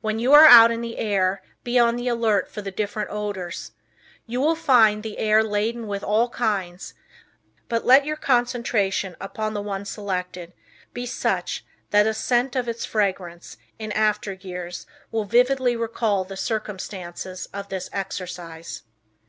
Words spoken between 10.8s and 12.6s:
be such that a scent